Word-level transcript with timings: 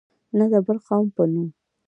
نه 0.37 0.45
د 0.51 0.53
بل 0.65 0.77
قوم 0.87 1.07
په 1.15 1.23
نوم. 1.31 1.47